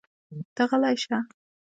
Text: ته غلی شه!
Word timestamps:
ته 0.55 0.63
غلی 0.69 0.95
شه! 1.03 1.17